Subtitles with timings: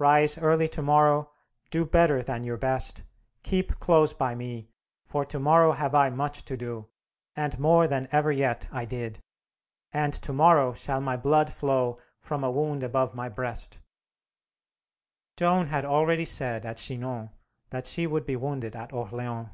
[0.00, 1.30] Rise early to morrow,
[1.70, 3.04] do better than your best,
[3.44, 4.70] keep close by me;
[5.06, 6.88] for to morrow have I much to do,
[7.36, 9.20] and more than ever yet I did,
[9.92, 13.78] and to morrow shall my blood flow from a wound above my breast."
[15.36, 17.30] Joan had already said at Chinon
[17.70, 19.50] that she would be wounded at Orleans.